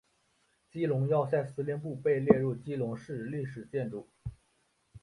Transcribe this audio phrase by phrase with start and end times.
[0.71, 4.09] 基隆要塞司令部被列入基隆市历史建筑。